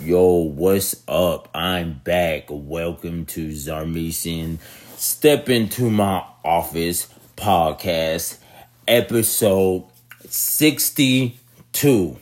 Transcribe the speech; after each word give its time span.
Yo, 0.00 0.34
what's 0.36 1.02
up? 1.08 1.48
I'm 1.52 2.00
back. 2.04 2.44
Welcome 2.48 3.26
to 3.26 3.48
Zarmesian 3.48 4.58
Step 4.96 5.48
Into 5.48 5.90
My 5.90 6.24
Office 6.44 7.12
podcast, 7.36 8.38
episode 8.86 9.86
62. 10.24 12.16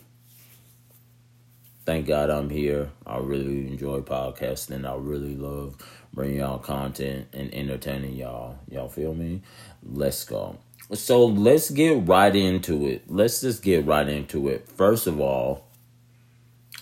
Thank 1.85 2.07
God 2.07 2.31
I'm 2.31 2.49
here. 2.49 2.93
I 3.07 3.19
really 3.19 3.67
enjoy 3.69 4.01
podcasting. 4.01 4.89
I 4.91 4.97
really 4.97 5.37
love 5.37 5.77
bringing 6.15 6.39
y'all 6.39 6.59
content 6.59 7.29
and 7.35 7.53
entertaining 7.53 8.17
y'all. 8.17 8.59
Y'all 8.71 8.89
feel 8.89 9.15
me? 9.15 9.43
Let's 9.83 10.25
go. 10.25 10.57
So 10.95 11.27
let's 11.27 11.69
get 11.69 12.09
right 12.09 12.35
into 12.35 12.87
it. 12.87 13.03
Let's 13.11 13.43
just 13.43 13.63
get 13.63 13.85
right 13.85 14.09
into 14.09 14.49
it. 14.49 14.67
First 14.67 15.07
of 15.07 15.21
all, 15.21 15.66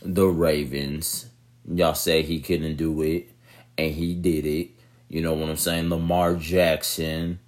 the 0.04 0.26
Ravens. 0.26 1.26
Y'all 1.66 1.94
say 1.94 2.22
he 2.22 2.40
couldn't 2.40 2.76
do 2.76 3.00
it, 3.02 3.30
and 3.78 3.92
he 3.92 4.14
did 4.14 4.44
it. 4.46 4.70
You 5.08 5.22
know 5.22 5.32
what 5.32 5.48
I'm 5.48 5.56
saying? 5.56 5.88
Lamar 5.88 6.36
Jackson. 6.36 7.40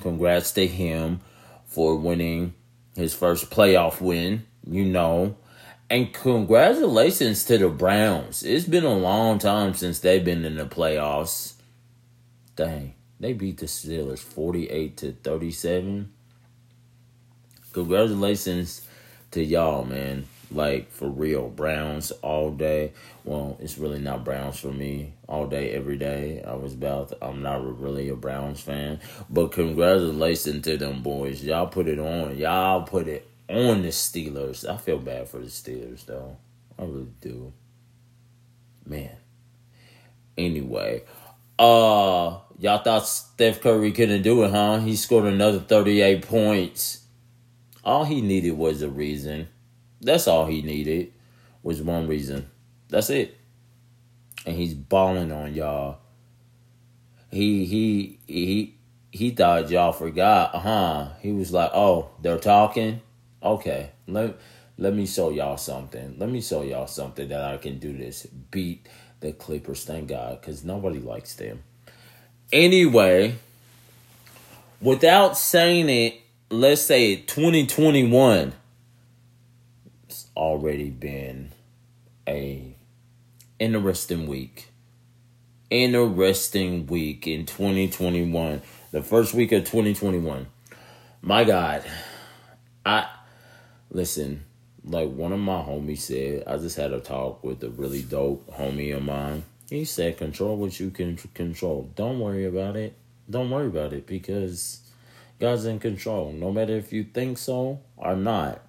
Congrats 0.00 0.52
to 0.52 0.66
him 0.66 1.20
for 1.64 1.96
winning 1.96 2.54
his 2.94 3.14
first 3.14 3.50
playoff 3.50 4.00
win, 4.00 4.44
you 4.68 4.84
know. 4.84 5.36
And 5.88 6.12
congratulations 6.12 7.44
to 7.44 7.58
the 7.58 7.68
Browns. 7.68 8.42
It's 8.42 8.66
been 8.66 8.84
a 8.84 8.94
long 8.94 9.38
time 9.38 9.74
since 9.74 10.00
they've 10.00 10.24
been 10.24 10.44
in 10.44 10.56
the 10.56 10.66
playoffs. 10.66 11.54
Dang, 12.56 12.94
they 13.20 13.32
beat 13.32 13.58
the 13.58 13.66
Steelers 13.66 14.18
48 14.18 14.96
to 14.98 15.12
37. 15.12 16.12
Congratulations 17.72 18.86
to 19.30 19.42
y'all, 19.42 19.84
man 19.84 20.26
like 20.54 20.90
for 20.90 21.08
real 21.08 21.48
browns 21.48 22.10
all 22.22 22.50
day. 22.50 22.92
Well 23.24 23.56
it's 23.60 23.78
really 23.78 23.98
not 23.98 24.24
browns 24.24 24.58
for 24.58 24.72
me. 24.72 25.14
All 25.28 25.46
day 25.46 25.70
every 25.72 25.96
day. 25.96 26.42
I 26.46 26.54
was 26.54 26.74
about 26.74 27.12
i'm 27.22 27.42
not 27.42 27.80
really 27.80 28.08
a 28.08 28.16
browns 28.16 28.60
fan 28.60 29.00
but 29.30 29.52
congratulations 29.52 30.64
to 30.64 30.76
them 30.76 31.02
boys. 31.02 31.42
Y'all 31.42 31.66
put 31.66 31.88
it 31.88 31.98
on. 31.98 32.36
Y'all 32.36 32.82
put 32.82 33.08
it 33.08 33.28
on 33.48 33.82
the 33.82 33.88
steelers. 33.88 34.68
I 34.68 34.76
feel 34.76 34.98
bad 34.98 35.28
for 35.28 35.38
the 35.38 35.46
steelers 35.46 36.06
though. 36.06 36.36
I 36.78 36.82
really 36.82 37.12
do. 37.20 37.52
Man. 38.86 39.16
Anyway 40.36 41.02
uh 41.58 42.38
y'all 42.58 42.82
thought 42.82 43.06
steph 43.06 43.60
curry 43.60 43.92
couldn't 43.92 44.22
do 44.22 44.42
it 44.42 44.50
huh? 44.50 44.78
He 44.80 44.96
scored 44.96 45.26
another 45.26 45.60
38 45.60 46.26
points. 46.26 47.04
All 47.84 48.04
he 48.04 48.20
needed 48.20 48.52
was 48.52 48.82
a 48.82 48.88
reason 48.88 49.48
that's 50.02 50.26
all 50.26 50.46
he 50.46 50.62
needed 50.62 51.12
was 51.62 51.80
one 51.80 52.08
reason. 52.08 52.50
That's 52.88 53.08
it. 53.08 53.38
And 54.44 54.56
he's 54.56 54.74
balling 54.74 55.30
on 55.32 55.54
y'all. 55.54 55.98
He 57.30 57.64
he 57.64 58.18
he 58.26 58.74
he 59.12 59.30
thought 59.30 59.70
y'all 59.70 59.92
forgot. 59.92 60.54
Uh-huh. 60.54 61.08
He 61.20 61.32
was 61.32 61.52
like, 61.52 61.70
"Oh, 61.72 62.10
they're 62.20 62.38
talking? 62.38 63.00
Okay. 63.42 63.90
Let 64.06 64.36
let 64.76 64.92
me 64.92 65.06
show 65.06 65.30
y'all 65.30 65.56
something. 65.56 66.16
Let 66.18 66.28
me 66.28 66.40
show 66.40 66.62
y'all 66.62 66.88
something 66.88 67.28
that 67.28 67.42
I 67.42 67.56
can 67.56 67.78
do 67.78 67.96
this. 67.96 68.26
Beat 68.26 68.88
the 69.20 69.32
Clippers, 69.32 69.84
thank 69.84 70.08
God, 70.08 70.42
cuz 70.42 70.64
nobody 70.64 70.98
likes 70.98 71.34
them." 71.36 71.62
Anyway, 72.52 73.36
without 74.80 75.38
saying 75.38 75.88
it, 75.88 76.16
let's 76.50 76.82
say 76.82 77.16
2021 77.16 78.52
already 80.36 80.90
been 80.90 81.52
a 82.28 82.76
interesting 83.58 84.26
week. 84.26 84.68
Interesting 85.70 86.86
week 86.86 87.26
in 87.26 87.46
2021. 87.46 88.62
The 88.90 89.02
first 89.02 89.34
week 89.34 89.52
of 89.52 89.64
2021. 89.64 90.46
My 91.22 91.44
God. 91.44 91.84
I 92.84 93.08
listen, 93.90 94.44
like 94.84 95.10
one 95.10 95.32
of 95.32 95.38
my 95.38 95.62
homies 95.62 95.98
said, 95.98 96.44
I 96.46 96.56
just 96.58 96.76
had 96.76 96.92
a 96.92 97.00
talk 97.00 97.44
with 97.44 97.62
a 97.62 97.70
really 97.70 98.02
dope 98.02 98.50
homie 98.50 98.96
of 98.96 99.02
mine. 99.02 99.44
He 99.70 99.84
said, 99.84 100.18
control 100.18 100.56
what 100.56 100.78
you 100.78 100.90
can 100.90 101.16
control. 101.16 101.90
Don't 101.94 102.20
worry 102.20 102.44
about 102.44 102.76
it. 102.76 102.94
Don't 103.30 103.50
worry 103.50 103.68
about 103.68 103.92
it 103.92 104.06
because 104.06 104.80
God's 105.38 105.64
in 105.64 105.78
control. 105.78 106.32
No 106.32 106.52
matter 106.52 106.76
if 106.76 106.92
you 106.92 107.04
think 107.04 107.38
so 107.38 107.80
or 107.96 108.16
not. 108.16 108.60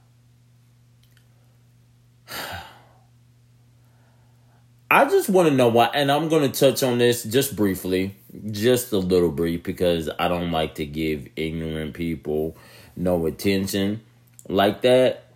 I 4.93 5.05
just 5.05 5.27
want 5.27 5.49
to 5.49 5.55
know 5.55 5.69
why, 5.69 5.89
and 5.95 6.11
I'm 6.11 6.29
going 6.29 6.51
to 6.51 6.59
touch 6.59 6.83
on 6.83 6.99
this 6.99 7.23
just 7.23 7.55
briefly, 7.55 8.15
just 8.51 8.91
a 8.91 8.99
little 8.99 9.31
brief, 9.31 9.63
because 9.63 10.07
I 10.19 10.27
don't 10.27 10.51
like 10.51 10.75
to 10.75 10.85
give 10.85 11.29
ignorant 11.35 11.95
people 11.95 12.55
no 12.95 13.25
attention 13.25 14.01
like 14.47 14.83
that. 14.83 15.31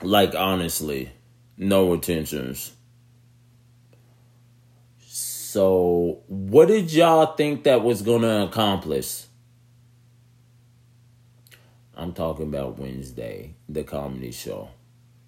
Like, 0.00 0.34
honestly, 0.34 1.12
no 1.58 1.92
attentions. 1.92 2.72
So, 4.98 6.22
what 6.28 6.68
did 6.68 6.90
y'all 6.90 7.36
think 7.36 7.64
that 7.64 7.82
was 7.82 8.00
going 8.00 8.22
to 8.22 8.44
accomplish? 8.44 9.24
I'm 11.94 12.14
talking 12.14 12.46
about 12.46 12.78
Wednesday, 12.78 13.56
the 13.68 13.84
comedy 13.84 14.32
show. 14.32 14.70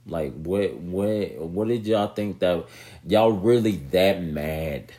Like 0.06 0.34
what 0.34 0.74
what 0.74 1.38
what 1.38 1.68
did 1.68 1.86
y'all 1.86 2.08
think 2.08 2.38
that 2.38 2.66
y'all 3.06 3.32
really 3.32 3.76
that 3.90 4.22
mad? 4.22 4.92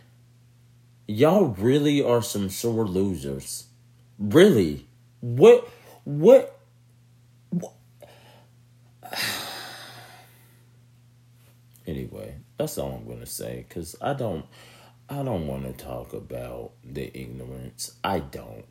Y'all 1.07 1.45
really 1.45 2.03
are 2.03 2.22
some 2.22 2.50
sore 2.50 2.85
losers. 2.85 3.67
Really? 4.19 4.85
What 5.22 5.69
what, 6.03 6.59
what? 7.50 7.78
anyway, 11.88 12.35
that's 12.57 12.78
all 12.78 12.91
I'm 12.91 13.07
gonna 13.07 13.25
say 13.25 13.66
because 13.67 13.96
I 14.01 14.13
don't 14.13 14.46
I 15.09 15.23
don't 15.23 15.47
want 15.47 15.63
to 15.63 15.72
talk 15.84 16.12
about 16.12 16.72
the 16.84 17.09
ignorance. 17.17 17.96
I 18.03 18.19
don't. 18.19 18.66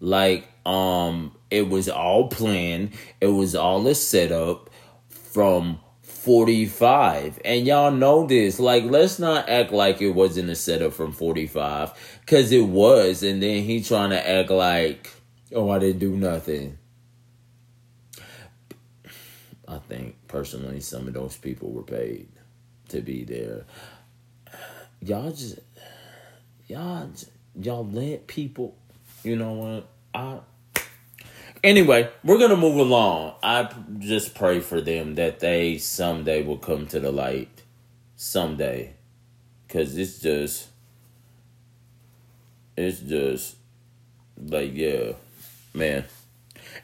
Like, 0.00 0.48
um, 0.66 1.36
it 1.50 1.68
was 1.68 1.88
all 1.88 2.28
planned. 2.28 2.92
It 3.20 3.28
was 3.28 3.54
all 3.54 3.86
a 3.86 3.94
setup 3.94 4.70
from 5.08 5.80
45. 6.02 7.40
And 7.44 7.66
y'all 7.66 7.90
know 7.90 8.26
this. 8.26 8.60
Like, 8.60 8.84
let's 8.84 9.18
not 9.18 9.48
act 9.48 9.72
like 9.72 10.00
it 10.00 10.10
wasn't 10.10 10.50
a 10.50 10.54
setup 10.54 10.92
from 10.92 11.12
45. 11.12 12.20
Cause 12.26 12.52
it 12.52 12.66
was. 12.66 13.22
And 13.22 13.42
then 13.42 13.64
he 13.64 13.82
trying 13.82 14.10
to 14.10 14.28
act 14.28 14.50
like, 14.50 15.10
oh, 15.54 15.70
I 15.70 15.78
didn't 15.78 15.98
do 15.98 16.16
nothing. 16.16 16.78
I 19.66 19.78
think 19.78 20.16
personally 20.26 20.80
some 20.80 21.06
of 21.06 21.14
those 21.14 21.36
people 21.36 21.70
were 21.70 21.84
paid 21.84 22.28
to 22.88 23.00
be 23.00 23.24
there. 23.24 23.64
Y'all 25.00 25.30
just 25.30 25.60
y'all 26.66 27.08
y'all 27.58 27.86
let 27.86 28.26
people 28.26 28.76
you 29.22 29.36
know 29.36 29.52
what? 29.52 29.88
I 30.12 30.40
anyway, 31.62 32.10
we're 32.24 32.38
gonna 32.38 32.56
move 32.56 32.76
along. 32.76 33.34
I 33.42 33.72
just 33.98 34.34
pray 34.34 34.60
for 34.60 34.80
them 34.80 35.14
that 35.16 35.40
they 35.40 35.78
someday 35.78 36.42
will 36.42 36.58
come 36.58 36.86
to 36.88 37.00
the 37.00 37.10
light. 37.12 37.62
Someday, 38.16 38.94
cause 39.68 39.96
it's 39.96 40.18
just, 40.18 40.68
it's 42.76 43.00
just 43.00 43.56
like 44.38 44.74
yeah, 44.74 45.12
man. 45.72 46.04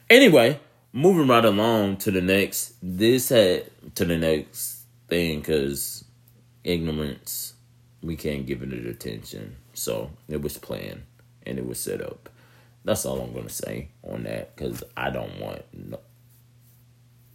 Anyway, 0.09 0.59
moving 0.93 1.27
right 1.27 1.45
along 1.45 1.97
to 1.97 2.11
the 2.11 2.21
next. 2.21 2.73
This 2.81 3.29
had 3.29 3.69
to 3.95 4.05
the 4.05 4.17
next 4.17 4.83
thing, 5.07 5.41
cause 5.43 6.05
ignorance, 6.63 7.53
we 8.01 8.15
can't 8.15 8.45
give 8.45 8.61
it 8.63 8.73
attention. 8.73 9.57
So 9.73 10.11
it 10.27 10.41
was 10.41 10.57
planned 10.57 11.03
and 11.45 11.57
it 11.57 11.65
was 11.65 11.79
set 11.79 12.01
up. 12.01 12.29
That's 12.87 13.05
all 13.05 13.19
I'm 13.19 13.33
gonna 13.33 13.49
say 13.49 13.89
on 14.01 14.23
that 14.23 14.55
because 14.55 14.81
I 14.95 15.09
don't 15.09 15.41
want 15.41 15.61
no, 15.73 15.99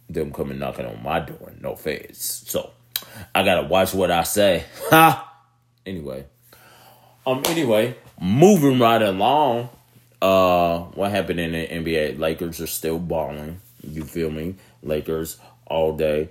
them 0.09 0.33
coming 0.33 0.57
knocking 0.57 0.87
on 0.87 1.03
my 1.03 1.19
door. 1.19 1.53
No 1.61 1.75
face. 1.75 2.43
So 2.47 2.71
I 3.35 3.43
gotta 3.43 3.67
watch 3.67 3.93
what 3.93 4.09
I 4.09 4.23
say. 4.23 4.65
Ha. 4.89 5.31
Anyway, 5.85 6.25
um. 7.27 7.43
Anyway, 7.45 7.95
moving 8.19 8.79
right 8.79 8.99
along. 8.99 9.69
Uh, 10.19 10.79
what 10.95 11.11
happened 11.11 11.39
in 11.39 11.51
the 11.51 11.67
NBA? 11.67 12.17
Lakers 12.17 12.59
are 12.59 12.65
still 12.65 12.97
balling. 12.97 13.61
You 13.87 14.05
feel 14.05 14.31
me? 14.31 14.55
Lakers 14.81 15.37
all 15.67 15.95
day, 15.95 16.29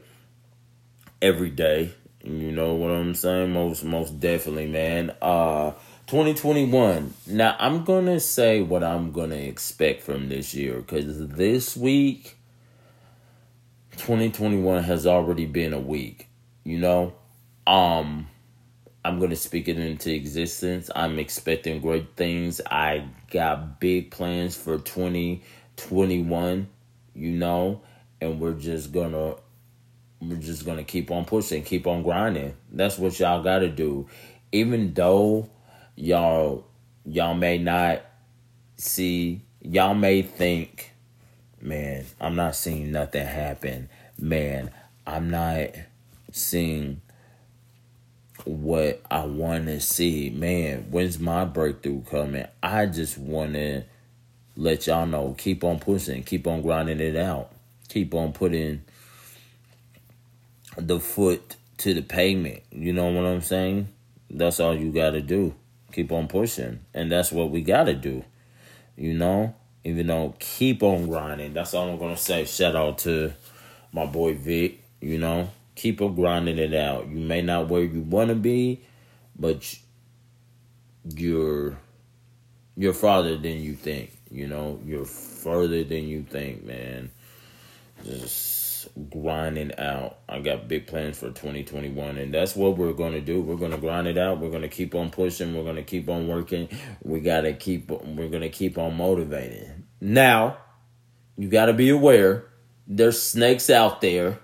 every 1.20 1.50
day. 1.50 1.94
You 2.24 2.50
know 2.50 2.74
what 2.74 2.90
I'm 2.90 3.14
saying? 3.14 3.52
Most 3.52 3.84
most 3.84 4.18
definitely, 4.18 4.66
man. 4.66 5.14
Uh 5.22 5.74
2021. 6.12 7.14
Now, 7.26 7.56
I'm 7.58 7.84
going 7.84 8.04
to 8.04 8.20
say 8.20 8.60
what 8.60 8.84
I'm 8.84 9.12
going 9.12 9.30
to 9.30 9.42
expect 9.42 10.02
from 10.02 10.28
this 10.28 10.52
year 10.52 10.74
because 10.74 11.26
this 11.28 11.74
week, 11.74 12.36
2021 13.92 14.82
has 14.82 15.06
already 15.06 15.46
been 15.46 15.72
a 15.72 15.80
week. 15.80 16.28
you 16.64 16.76
know, 16.76 17.14
um, 17.66 18.28
I'm 19.02 19.20
going 19.20 19.30
to 19.30 19.36
speak 19.36 19.68
it 19.68 19.78
into 19.78 20.14
existence. 20.14 20.90
I'm 20.94 21.18
expecting 21.18 21.80
great 21.80 22.14
things. 22.14 22.60
I 22.70 23.08
got 23.30 23.80
big 23.80 24.10
plans 24.10 24.54
for 24.54 24.76
2021, 24.76 26.68
you 27.14 27.30
know, 27.30 27.80
and 28.20 28.38
we're 28.38 28.52
just 28.52 28.92
going 28.92 29.12
to 29.12 29.38
we're 30.20 30.36
just 30.36 30.66
going 30.66 30.76
to 30.76 30.84
keep 30.84 31.10
on 31.10 31.24
pushing, 31.24 31.62
keep 31.62 31.86
on 31.86 32.02
grinding. 32.02 32.54
That's 32.70 32.98
what 32.98 33.18
y'all 33.18 33.42
got 33.42 33.60
to 33.60 33.70
do. 33.70 34.08
Even 34.52 34.92
though 34.92 35.48
y'all 35.96 36.64
y'all 37.04 37.34
may 37.34 37.58
not 37.58 38.02
see, 38.76 39.42
y'all 39.60 39.94
may 39.94 40.22
think, 40.22 40.92
man, 41.60 42.04
I'm 42.20 42.36
not 42.36 42.56
seeing 42.56 42.92
nothing 42.92 43.26
happen. 43.26 43.88
Man, 44.18 44.70
I'm 45.06 45.30
not 45.30 45.70
seeing 46.30 47.00
what 48.44 49.02
I 49.10 49.24
want 49.24 49.66
to 49.66 49.80
see. 49.80 50.30
Man, 50.30 50.86
when's 50.90 51.18
my 51.18 51.44
breakthrough 51.44 52.02
coming? 52.02 52.46
I 52.62 52.86
just 52.86 53.18
want 53.18 53.54
to 53.54 53.84
let 54.56 54.86
y'all 54.86 55.06
know 55.06 55.34
keep 55.38 55.64
on 55.64 55.78
pushing, 55.78 56.22
keep 56.22 56.46
on 56.46 56.62
grinding 56.62 57.00
it 57.00 57.16
out, 57.16 57.52
keep 57.88 58.14
on 58.14 58.32
putting 58.32 58.82
the 60.76 61.00
foot 61.00 61.56
to 61.78 61.94
the 61.94 62.02
pavement. 62.02 62.62
You 62.70 62.92
know 62.92 63.10
what 63.10 63.24
I'm 63.24 63.42
saying? 63.42 63.88
That's 64.30 64.60
all 64.60 64.76
you 64.76 64.92
got 64.92 65.10
to 65.10 65.20
do. 65.20 65.54
Keep 65.92 66.12
on 66.12 66.28
pushing. 66.28 66.80
And 66.94 67.12
that's 67.12 67.30
what 67.30 67.50
we 67.50 67.62
got 67.62 67.84
to 67.84 67.94
do. 67.94 68.24
You 68.96 69.14
know? 69.14 69.54
Even 69.84 70.06
though 70.06 70.34
keep 70.38 70.82
on 70.82 71.08
grinding. 71.08 71.54
That's 71.54 71.74
all 71.74 71.88
I'm 71.88 71.98
going 71.98 72.14
to 72.14 72.20
say. 72.20 72.44
Shout 72.44 72.76
out 72.76 72.98
to 72.98 73.32
my 73.92 74.06
boy 74.06 74.34
Vic, 74.34 74.80
you 75.00 75.18
know? 75.18 75.50
keep 75.74 76.00
on 76.00 76.14
grinding 76.14 76.58
it 76.58 76.74
out. 76.74 77.08
You 77.08 77.18
may 77.18 77.42
not 77.42 77.68
where 77.68 77.82
you 77.82 78.00
want 78.00 78.28
to 78.28 78.34
be, 78.34 78.80
but 79.38 79.78
you're 81.14 81.76
you're 82.76 82.92
farther 82.92 83.36
than 83.36 83.60
you 83.60 83.74
think. 83.74 84.16
You 84.30 84.46
know, 84.46 84.80
you're 84.84 85.04
further 85.04 85.84
than 85.84 86.08
you 86.08 86.22
think, 86.22 86.64
man. 86.64 87.10
Just 88.04 88.61
grinding 89.10 89.78
out. 89.78 90.18
I 90.28 90.40
got 90.40 90.68
big 90.68 90.86
plans 90.86 91.18
for 91.18 91.28
2021, 91.28 92.18
and 92.18 92.32
that's 92.34 92.56
what 92.56 92.76
we're 92.76 92.92
going 92.92 93.12
to 93.12 93.20
do. 93.20 93.40
We're 93.40 93.56
going 93.56 93.72
to 93.72 93.78
grind 93.78 94.06
it 94.06 94.18
out. 94.18 94.40
We're 94.40 94.50
going 94.50 94.62
to 94.62 94.68
keep 94.68 94.94
on 94.94 95.10
pushing. 95.10 95.54
We're 95.54 95.64
going 95.64 95.76
to 95.76 95.82
keep 95.82 96.08
on 96.08 96.28
working. 96.28 96.68
We 97.02 97.20
got 97.20 97.42
to 97.42 97.52
keep. 97.52 97.90
We're 97.90 98.28
going 98.28 98.42
to 98.42 98.50
keep 98.50 98.78
on 98.78 98.96
motivating. 98.96 99.84
Now, 100.00 100.58
you 101.36 101.48
got 101.48 101.66
to 101.66 101.72
be 101.72 101.90
aware. 101.90 102.48
There's 102.86 103.20
snakes 103.22 103.70
out 103.70 104.00
there 104.00 104.38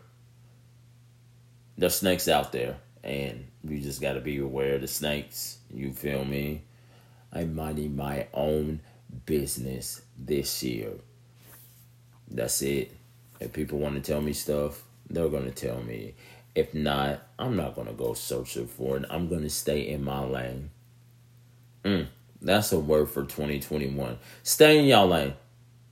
there's 1.79 1.95
snakes 1.95 2.27
out 2.27 2.51
there, 2.51 2.77
and 3.05 3.47
you 3.63 3.81
just 3.81 4.01
got 4.01 4.15
to 4.15 4.21
be 4.21 4.39
aware 4.39 4.75
of 4.75 4.81
the 4.81 4.89
snakes. 4.89 5.59
You 5.73 5.93
feel 5.93 6.25
me? 6.25 6.65
I'm 7.33 7.55
minding 7.55 7.95
my 7.95 8.27
own 8.35 8.81
business 9.27 10.03
this 10.19 10.63
year. 10.63 10.91
That's 12.29 12.61
it. 12.63 12.93
If 13.41 13.53
people 13.53 13.79
want 13.79 13.95
to 13.95 14.01
tell 14.01 14.21
me 14.21 14.33
stuff, 14.33 14.83
they're 15.09 15.29
going 15.29 15.45
to 15.45 15.51
tell 15.51 15.83
me. 15.83 16.15
If 16.55 16.75
not, 16.75 17.23
I'm 17.39 17.57
not 17.57 17.75
going 17.75 17.87
to 17.87 17.93
go 17.93 18.15
searching 18.15 18.67
for 18.67 18.97
it. 18.97 19.05
I'm 19.11 19.29
going 19.29 19.43
to 19.43 19.51
stay 19.51 19.87
in 19.87 20.03
my 20.03 20.25
lane. 20.25 20.71
Mm, 21.85 22.09
that's 22.43 22.73
a 22.73 22.79
word 22.79 23.11
for 23.11 23.23
2021. 23.23 24.19
Stay 24.43 24.79
in 24.79 24.87
your 24.87 25.07
lane. 25.07 25.35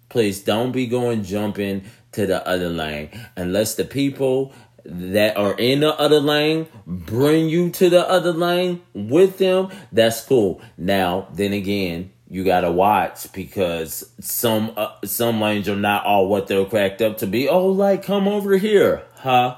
Please 0.08 0.40
don't 0.40 0.72
be 0.72 0.86
going 0.86 1.24
jumping 1.24 1.84
to 2.12 2.26
the 2.26 2.46
other 2.46 2.68
lane 2.68 3.10
unless 3.36 3.74
the 3.74 3.84
people 3.84 4.52
that 4.84 5.36
are 5.36 5.54
in 5.54 5.80
the 5.80 5.98
other 5.98 6.20
lane 6.20 6.66
bring 6.86 7.48
you 7.48 7.70
to 7.70 7.90
the 7.90 8.08
other 8.08 8.32
lane 8.32 8.82
with 8.94 9.38
them, 9.38 9.68
that's 9.92 10.20
cool. 10.22 10.60
Now, 10.78 11.28
then 11.32 11.52
again, 11.52 12.12
you 12.28 12.44
gotta 12.44 12.70
watch 12.70 13.32
because 13.32 14.10
some 14.20 14.72
uh, 14.76 14.92
some 15.04 15.40
lanes 15.40 15.68
are 15.68 15.76
not 15.76 16.04
all 16.04 16.28
what 16.28 16.46
they're 16.46 16.64
cracked 16.64 17.02
up 17.02 17.18
to 17.18 17.26
be. 17.26 17.48
Oh, 17.48 17.66
like 17.66 18.02
come 18.02 18.26
over 18.28 18.56
here, 18.56 19.02
huh? 19.16 19.56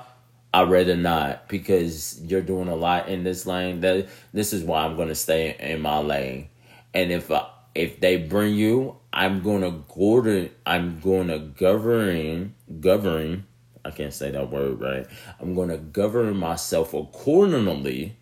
I 0.53 0.63
rather 0.63 0.97
not 0.97 1.49
because 1.49 2.21
you're 2.23 2.43
doing 2.43 2.69
a 2.69 2.77
lot 2.77 3.09
in 3.09 3.25
this 3.25 3.47
lane. 3.47 3.81
That 3.81 4.09
this 4.33 4.53
is 4.53 4.65
why 4.65 4.85
I'm 4.85 4.97
gonna 4.97 5.15
stay 5.15 5.57
in 5.59 5.81
my 5.81 5.99
lane. 5.99 6.49
And 6.95 7.11
if 7.13 7.31
uh, 7.31 7.47
if 7.75 8.01
they 8.01 8.17
bring 8.17 8.55
you, 8.55 8.97
I'm 9.13 9.43
gonna 9.43 9.71
govern. 9.71 10.51
I'm 10.67 11.01
gonna 11.01 11.39
govern 11.39 12.55
govern 12.81 13.47
I 13.89 13.91
can't 13.91 14.13
say 14.13 14.31
that 14.31 14.51
word 14.51 14.81
right. 14.81 15.07
I'm 15.41 15.55
to 15.69 15.79
govern 15.79 16.37
myself 16.37 16.93
accordingly 16.93 18.17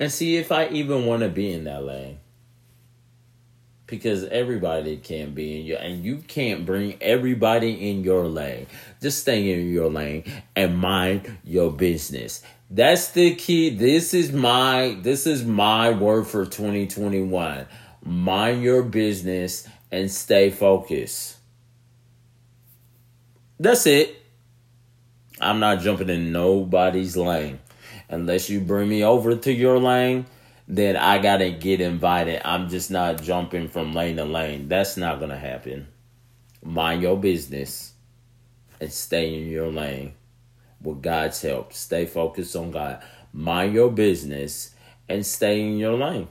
and 0.00 0.10
see 0.10 0.36
if 0.36 0.50
I 0.50 0.68
even 0.68 1.06
want 1.06 1.22
to 1.22 1.28
be 1.28 1.52
in 1.52 1.64
that 1.64 1.84
lane. 1.84 2.18
Because 3.88 4.24
everybody 4.24 4.98
can 4.98 5.34
be 5.34 5.58
in 5.58 5.66
your, 5.66 5.78
and 5.78 6.04
you 6.04 6.18
can't 6.18 6.64
bring 6.64 6.96
everybody 7.02 7.90
in 7.90 8.04
your 8.04 8.28
lane. 8.28 8.68
Just 9.02 9.22
stay 9.22 9.50
in 9.50 9.72
your 9.72 9.90
lane 9.90 10.24
and 10.54 10.78
mind 10.78 11.38
your 11.42 11.72
business. 11.72 12.42
That's 12.70 13.08
the 13.10 13.34
key. 13.34 13.70
This 13.70 14.14
is 14.14 14.30
my, 14.30 14.98
this 15.02 15.26
is 15.26 15.44
my 15.44 15.90
word 15.90 16.26
for 16.26 16.44
2021. 16.44 17.66
Mind 18.04 18.62
your 18.62 18.82
business 18.82 19.66
and 19.90 20.10
stay 20.10 20.50
focused. 20.50 21.38
That's 23.58 23.86
it. 23.86 24.22
I'm 25.40 25.60
not 25.60 25.80
jumping 25.80 26.10
in 26.10 26.30
nobody's 26.32 27.16
lane. 27.16 27.58
Unless 28.08 28.50
you 28.50 28.60
bring 28.60 28.88
me 28.88 29.04
over 29.04 29.36
to 29.36 29.52
your 29.52 29.78
lane, 29.78 30.26
then 30.70 30.96
I 30.98 31.18
gotta 31.18 31.50
get 31.50 31.80
invited. 31.80 32.42
I'm 32.44 32.68
just 32.68 32.90
not 32.90 33.22
jumping 33.22 33.68
from 33.68 33.94
lane 33.94 34.16
to 34.16 34.26
lane. 34.26 34.68
That's 34.68 34.98
not 34.98 35.18
gonna 35.18 35.38
happen. 35.38 35.88
Mind 36.62 37.00
your 37.00 37.16
business 37.18 37.94
and 38.78 38.92
stay 38.92 39.34
in 39.34 39.48
your 39.48 39.72
lane 39.72 40.12
with 40.82 41.00
God's 41.00 41.40
help. 41.40 41.72
Stay 41.72 42.04
focused 42.04 42.54
on 42.54 42.70
God. 42.70 43.02
Mind 43.32 43.72
your 43.72 43.90
business 43.90 44.74
and 45.08 45.24
stay 45.24 45.62
in 45.62 45.78
your 45.78 45.96
lane. 45.96 46.28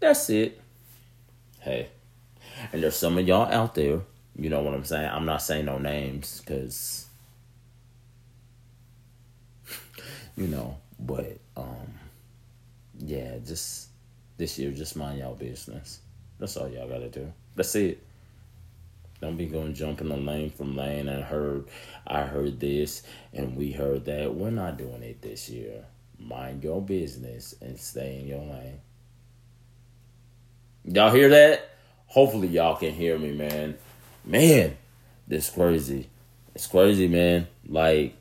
That's 0.00 0.28
it. 0.28 0.60
Hey. 1.60 1.88
And 2.74 2.82
there's 2.82 2.96
some 2.96 3.16
of 3.16 3.26
y'all 3.26 3.50
out 3.50 3.74
there, 3.74 4.00
you 4.36 4.50
know 4.50 4.60
what 4.60 4.74
I'm 4.74 4.84
saying? 4.84 5.08
I'm 5.08 5.24
not 5.24 5.40
saying 5.40 5.64
no 5.64 5.78
names 5.78 6.42
because 6.44 7.06
you 10.36 10.46
know, 10.46 10.76
but 10.98 11.38
um 11.56 12.01
yeah, 13.04 13.38
just 13.44 13.88
this 14.36 14.58
year 14.58 14.70
just 14.72 14.96
mind 14.96 15.18
y'all 15.18 15.34
business. 15.34 16.00
That's 16.38 16.56
all 16.56 16.68
y'all 16.68 16.88
gotta 16.88 17.08
do. 17.08 17.32
That's 17.54 17.74
it. 17.74 18.02
Don't 19.20 19.36
be 19.36 19.46
going 19.46 19.74
jumping 19.74 20.08
the 20.08 20.16
lane 20.16 20.50
from 20.50 20.76
lane 20.76 21.08
I 21.08 21.20
heard 21.20 21.68
I 22.06 22.22
heard 22.22 22.58
this 22.58 23.02
and 23.32 23.56
we 23.56 23.72
heard 23.72 24.04
that. 24.06 24.34
We're 24.34 24.50
not 24.50 24.78
doing 24.78 25.02
it 25.02 25.22
this 25.22 25.48
year. 25.48 25.84
Mind 26.18 26.62
your 26.64 26.80
business 26.80 27.54
and 27.60 27.78
stay 27.78 28.20
in 28.20 28.26
your 28.26 28.40
lane. 28.40 28.80
Y'all 30.84 31.12
hear 31.12 31.28
that? 31.28 31.70
Hopefully 32.06 32.48
y'all 32.48 32.76
can 32.76 32.92
hear 32.92 33.18
me, 33.18 33.32
man. 33.32 33.76
Man, 34.24 34.76
this 35.28 35.50
crazy. 35.50 36.08
It's 36.54 36.66
crazy, 36.66 37.08
man. 37.08 37.46
Like 37.66 38.16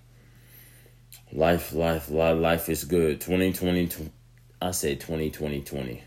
Life, 1.34 1.72
life, 1.72 2.10
life, 2.10 2.38
life 2.38 2.68
is 2.68 2.84
good. 2.84 3.22
2020, 3.22 3.88
I 4.62 4.72
say 4.72 4.96
2020, 4.96 5.62
20. 5.62 6.04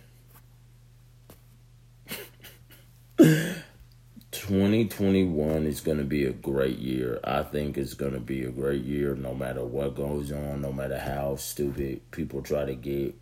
2021 4.30 5.66
is 5.66 5.80
going 5.80 5.99
to 5.99 6.04
be 6.04 6.25
a 6.25 6.32
great 6.32 6.78
year. 6.78 7.18
I 7.25 7.42
think 7.42 7.76
it's 7.76 7.94
going 7.94 8.12
to 8.12 8.20
be 8.20 8.44
a 8.44 8.50
great 8.50 8.84
year 8.84 9.14
no 9.16 9.34
matter 9.34 9.64
what 9.64 9.96
goes 9.96 10.30
on, 10.30 10.61
no 10.61 10.73
matter 10.73 10.99
how 10.99 11.37
stupid 11.37 12.11
people 12.11 12.42
try 12.42 12.64
to 12.64 12.75
get 12.75 13.14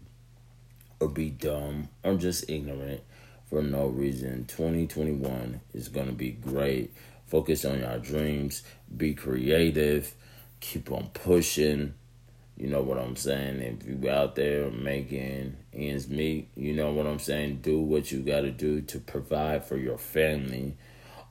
or 1.01 1.09
be 1.09 1.31
dumb 1.31 1.89
or 2.05 2.17
just 2.17 2.51
ignorant 2.51 3.01
for 3.49 3.63
no 3.63 3.87
reason. 3.87 4.45
2021 4.47 5.61
is 5.73 5.89
going 5.89 6.09
to 6.09 6.13
be 6.13 6.33
great. 6.33 6.93
Focus 7.27 7.65
on 7.65 7.79
your 7.79 7.99
dreams, 7.99 8.63
be 8.95 9.15
creative 9.15 10.15
keep 10.63 10.91
on 10.91 11.11
pushing. 11.13 11.93
You 12.57 12.69
know 12.69 12.83
what 12.83 12.99
I'm 12.99 13.17
saying? 13.17 13.61
If 13.61 13.87
you 13.87 14.11
out 14.11 14.37
there 14.37 14.71
making 14.71 15.57
ends 15.73 16.09
meet, 16.09 16.49
you 16.55 16.75
know 16.75 16.93
what 16.93 17.07
I'm 17.07 17.19
saying? 17.19 17.61
Do 17.63 17.81
what 17.81 18.13
you 18.13 18.21
got 18.21 18.43
to 18.43 18.51
do 18.51 18.83
to 18.83 18.99
provide 19.01 19.65
for 19.65 19.77
your 19.77 19.99
family 19.99 20.77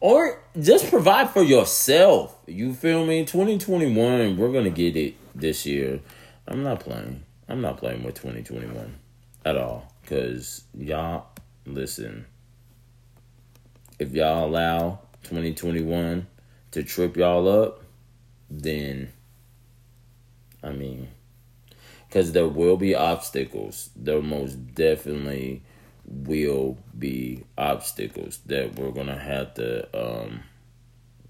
or 0.02 0.44
just 0.60 0.90
provide 0.90 1.30
for 1.30 1.44
yourself. 1.44 2.36
You 2.48 2.74
feel 2.74 3.06
me? 3.06 3.24
2021, 3.24 4.36
we're 4.36 4.52
going 4.52 4.66
to 4.66 4.72
get 4.72 4.98
it 4.98 5.16
this 5.34 5.66
year. 5.66 6.02
I'm 6.48 6.64
not 6.64 6.82
playing. 6.82 7.24
I'm 7.48 7.62
not 7.62 7.78
playing 7.78 8.04
with 8.04 8.16
2021 8.16 8.96
at 9.46 9.58
all 9.58 9.94
cuz 10.06 10.64
y'all 10.74 11.28
listen. 11.66 12.26
If 14.00 14.12
y'all 14.14 14.46
allow 14.46 15.00
2021 15.24 16.28
to 16.72 16.84
trip 16.84 17.16
y'all 17.16 17.48
up, 17.48 17.84
then 18.50 19.12
I 20.64 20.72
mean, 20.72 21.08
because 22.08 22.34
there 22.34 22.48
will 22.48 22.78
be 22.78 22.94
obstacles. 22.94 23.90
There 23.96 24.22
most 24.22 24.76
definitely 24.76 25.64
will 26.06 26.78
be 26.98 27.44
obstacles 27.58 28.40
that 28.48 28.76
we're 28.76 28.92
gonna 28.92 29.18
have 29.18 29.54
to 29.56 29.88
um, 29.98 30.42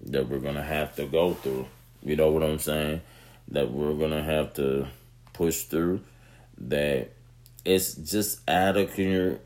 that 0.06 0.28
we're 0.28 0.40
gonna 0.40 0.62
have 0.62 0.96
to 0.96 1.06
go 1.06 1.34
through. 1.34 1.66
You 2.02 2.16
know 2.16 2.30
what 2.30 2.42
I'm 2.42 2.58
saying? 2.58 3.00
That 3.48 3.70
we're 3.70 3.94
gonna 3.94 4.22
have 4.22 4.54
to 4.54 4.88
push 5.32 5.62
through. 5.62 6.00
That 6.58 7.12
it's 7.64 7.94
just 7.94 8.48
out 8.48 8.76
of 8.76 8.98
your, 8.98 9.38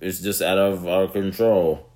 it's 0.00 0.20
just 0.20 0.42
out 0.42 0.58
of 0.58 0.86
our 0.86 1.06
control. 1.06 1.88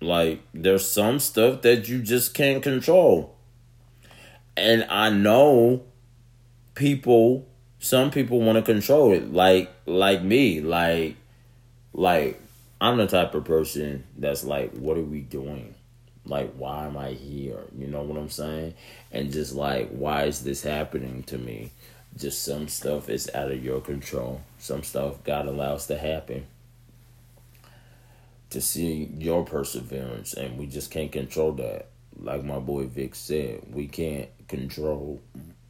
Like 0.00 0.42
there's 0.52 0.86
some 0.86 1.20
stuff 1.20 1.62
that 1.62 1.88
you 1.88 2.02
just 2.02 2.34
can't 2.34 2.62
control. 2.62 3.36
And 4.56 4.84
I 4.90 5.10
know 5.10 5.84
people 6.76 7.48
some 7.78 8.10
people 8.10 8.40
want 8.40 8.56
to 8.56 8.62
control 8.62 9.12
it 9.12 9.32
like 9.32 9.70
like 9.86 10.22
me 10.22 10.60
like 10.60 11.16
like 11.92 12.40
i'm 12.80 12.98
the 12.98 13.06
type 13.06 13.34
of 13.34 13.44
person 13.44 14.04
that's 14.16 14.44
like 14.44 14.70
what 14.72 14.96
are 14.96 15.02
we 15.02 15.20
doing? 15.20 15.74
Like 16.26 16.52
why 16.54 16.86
am 16.86 16.96
i 16.96 17.10
here? 17.10 17.60
You 17.76 17.86
know 17.86 18.02
what 18.02 18.18
i'm 18.18 18.28
saying? 18.28 18.74
And 19.10 19.32
just 19.32 19.54
like 19.54 19.88
why 19.90 20.24
is 20.24 20.44
this 20.44 20.62
happening 20.62 21.22
to 21.24 21.38
me? 21.38 21.70
Just 22.16 22.44
some 22.44 22.68
stuff 22.68 23.08
is 23.08 23.30
out 23.34 23.50
of 23.50 23.64
your 23.64 23.80
control. 23.80 24.42
Some 24.58 24.82
stuff 24.82 25.24
god 25.24 25.46
allows 25.46 25.86
to 25.86 25.96
happen 25.96 26.46
to 28.50 28.60
see 28.60 29.10
your 29.18 29.44
perseverance 29.44 30.34
and 30.34 30.58
we 30.58 30.66
just 30.66 30.90
can't 30.90 31.10
control 31.10 31.52
that. 31.52 31.86
Like 32.18 32.44
my 32.44 32.58
boy 32.58 32.86
vic 32.86 33.14
said 33.14 33.62
we 33.72 33.86
can't 33.86 34.28
control 34.48 35.20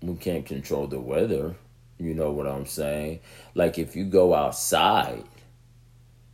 we 0.07 0.17
can't 0.17 0.47
control 0.47 0.87
the 0.87 1.01
weather 1.01 1.57
you 1.99 2.15
know 2.15 2.31
what 2.31 2.47
I'm 2.47 2.67
saying? 2.67 3.21
Like 3.55 3.79
if 3.79 3.97
you 3.97 4.05
go 4.05 4.35
outside, 4.35 5.25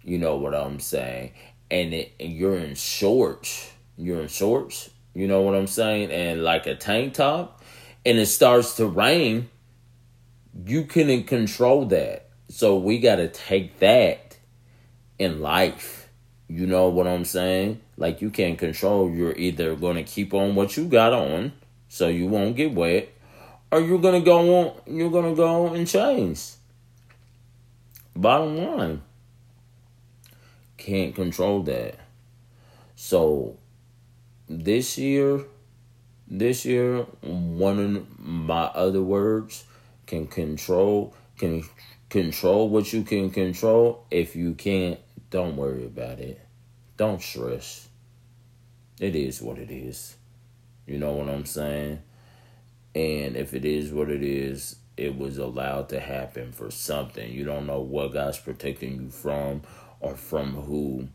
you 0.02 0.18
know 0.18 0.36
what 0.36 0.54
I'm 0.54 0.80
saying, 0.80 1.32
and, 1.70 1.94
it, 1.94 2.12
and 2.18 2.32
you're 2.32 2.58
in 2.58 2.74
shorts, 2.74 3.72
you're 3.96 4.20
in 4.20 4.28
shorts, 4.28 4.90
you 5.14 5.28
know 5.28 5.42
what 5.42 5.54
I'm 5.54 5.68
saying, 5.68 6.10
and 6.10 6.42
like 6.42 6.66
a 6.66 6.74
tank 6.74 7.14
top, 7.14 7.62
and 8.04 8.18
it 8.18 8.26
starts 8.26 8.76
to 8.76 8.86
rain, 8.86 9.48
you 10.66 10.84
couldn't 10.84 11.24
control 11.24 11.86
that. 11.86 12.28
So 12.48 12.76
we 12.76 12.98
got 12.98 13.16
to 13.16 13.28
take 13.28 13.78
that 13.78 14.36
in 15.18 15.40
life. 15.40 16.08
You 16.48 16.66
know 16.66 16.88
what 16.88 17.06
I'm 17.06 17.24
saying? 17.24 17.80
Like 17.96 18.20
you 18.20 18.30
can't 18.30 18.58
control. 18.58 19.08
You're 19.08 19.36
either 19.36 19.74
going 19.76 19.96
to 19.96 20.02
keep 20.02 20.34
on 20.34 20.54
what 20.54 20.76
you 20.76 20.86
got 20.86 21.12
on 21.12 21.52
so 21.88 22.08
you 22.08 22.26
won't 22.26 22.56
get 22.56 22.74
wet 22.74 23.08
or 23.72 23.80
you're 23.80 23.98
gonna 23.98 24.20
go 24.20 24.60
on 24.60 24.72
you're 24.86 25.10
gonna 25.10 25.34
go 25.34 25.66
on 25.66 25.76
and 25.76 25.88
change. 25.88 26.52
Bottom 28.14 28.56
line. 28.58 29.02
Can't 30.76 31.14
control 31.14 31.62
that. 31.62 31.96
So 32.94 33.56
this 34.48 34.98
year 34.98 35.40
this 36.28 36.64
year 36.64 36.98
one 37.22 37.78
of 37.96 38.18
my 38.18 38.64
other 38.64 39.02
words 39.02 39.64
can 40.06 40.26
control 40.26 41.14
can 41.38 41.64
control 42.10 42.68
what 42.68 42.92
you 42.92 43.02
can 43.02 43.30
control. 43.30 44.04
If 44.10 44.36
you 44.36 44.52
can't, 44.52 45.00
don't 45.30 45.56
worry 45.56 45.86
about 45.86 46.20
it. 46.20 46.38
Don't 46.98 47.22
stress. 47.22 47.88
It 49.00 49.16
is 49.16 49.40
what 49.40 49.56
it 49.58 49.70
is. 49.70 50.14
You 50.86 50.98
know 50.98 51.12
what 51.12 51.30
I'm 51.30 51.46
saying? 51.46 52.02
And 52.94 53.36
if 53.36 53.54
it 53.54 53.64
is 53.64 53.92
what 53.92 54.10
it 54.10 54.22
is, 54.22 54.76
it 54.96 55.16
was 55.16 55.38
allowed 55.38 55.88
to 55.90 56.00
happen 56.00 56.52
for 56.52 56.70
something. 56.70 57.32
You 57.32 57.44
don't 57.44 57.66
know 57.66 57.80
what 57.80 58.12
God's 58.12 58.38
protecting 58.38 59.00
you 59.00 59.08
from 59.08 59.62
or 60.00 60.16
from 60.16 60.54
who. 60.54 61.08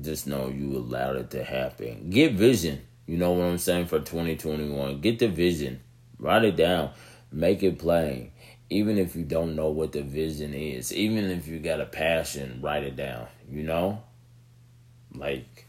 Just 0.00 0.26
know 0.26 0.48
you 0.48 0.76
allowed 0.76 1.16
it 1.16 1.30
to 1.32 1.44
happen. 1.44 2.10
Get 2.10 2.32
vision. 2.34 2.82
You 3.06 3.16
know 3.16 3.32
what 3.32 3.44
I'm 3.44 3.58
saying 3.58 3.86
for 3.86 3.98
2021. 3.98 5.00
Get 5.00 5.18
the 5.18 5.28
vision. 5.28 5.80
Write 6.18 6.44
it 6.44 6.56
down. 6.56 6.92
Make 7.32 7.62
it 7.62 7.78
plain. 7.78 8.30
Even 8.70 8.96
if 8.96 9.16
you 9.16 9.24
don't 9.24 9.56
know 9.56 9.68
what 9.68 9.92
the 9.92 10.02
vision 10.02 10.54
is, 10.54 10.94
even 10.94 11.24
if 11.30 11.46
you 11.46 11.58
got 11.58 11.80
a 11.80 11.86
passion, 11.86 12.60
write 12.62 12.84
it 12.84 12.96
down. 12.96 13.26
You 13.50 13.64
know? 13.64 14.02
Like 15.14 15.66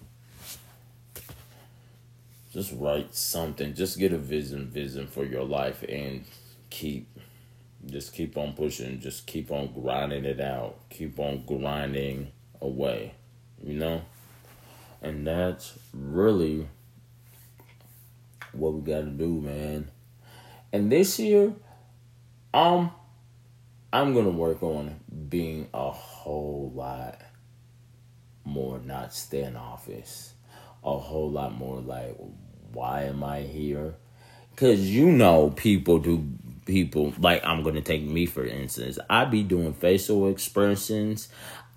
just 2.54 2.72
write 2.78 3.16
something. 3.16 3.74
Just 3.74 3.98
get 3.98 4.14
a 4.14 4.18
vision, 4.18 4.68
vision 4.68 5.08
for 5.08 5.26
your 5.26 5.44
life, 5.44 5.84
and 5.90 6.24
keep, 6.70 7.08
just 7.84 8.14
keep 8.14 8.38
on 8.38 8.54
pushing. 8.54 9.00
Just 9.00 9.26
keep 9.26 9.50
on 9.50 9.74
grinding 9.74 10.24
it 10.24 10.40
out. 10.40 10.76
Keep 10.92 11.20
on 11.20 11.44
grinding 11.48 12.32
away. 12.62 13.16
You 13.64 13.74
know, 13.74 14.02
and 15.02 15.26
that's 15.26 15.80
really 15.94 16.68
what 18.52 18.74
we 18.74 18.82
got 18.82 19.02
to 19.02 19.10
do, 19.10 19.42
man. 19.42 19.90
And 20.72 20.92
this 20.92 21.18
year, 21.18 21.54
um, 22.54 22.92
I'm 23.92 24.14
gonna 24.14 24.30
work 24.30 24.62
on 24.62 25.00
being 25.30 25.70
a 25.74 25.90
whole 25.90 26.72
lot 26.76 27.22
more 28.44 28.80
not 28.80 29.14
standoffish 29.14 30.34
a 30.84 30.98
whole 30.98 31.32
lot 31.32 31.54
more 31.54 31.80
like 31.80 32.16
why 32.74 33.04
am 33.04 33.24
I 33.24 33.42
here? 33.42 33.96
Cause 34.56 34.80
you 34.80 35.12
know 35.12 35.50
people 35.52 35.98
do 35.98 36.28
people 36.66 37.14
like 37.20 37.44
I'm 37.44 37.64
gonna 37.64 37.82
take 37.82 38.04
me 38.04 38.26
for 38.26 38.46
instance. 38.46 39.00
I 39.10 39.26
be 39.26 39.44
doing 39.44 39.74
facial 39.74 40.30
expressions. 40.30 41.30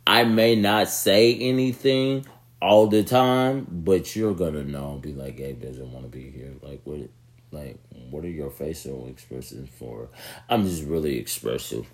I 0.07 0.25
may 0.25 0.55
not 0.57 0.89
say 0.89 1.35
anything 1.35 2.27
all 2.61 2.87
the 2.87 3.03
time, 3.03 3.67
but 3.71 4.15
you're 4.15 4.35
gonna 4.35 4.65
know. 4.65 4.99
Be 5.03 5.13
like, 5.13 5.37
Gabe 5.37 5.63
doesn't 5.63 5.93
want 5.93 6.05
to 6.05 6.11
be 6.11 6.31
here. 6.31 6.53
Like 6.63 6.81
what? 6.85 7.09
Like 7.51 7.79
what 8.11 8.25
are 8.25 8.29
your 8.29 8.51
facial 8.51 9.09
expressions 9.09 9.69
for? 9.79 10.09
I'm 10.49 10.65
just 10.65 10.85
really 10.85 11.19
expressive, 11.19 11.87